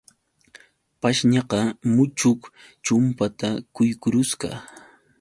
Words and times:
Pashñaqa 1.01 1.59
muchuq 1.93 2.41
chumpata 2.85 3.49
quykurusqa. 3.73 4.49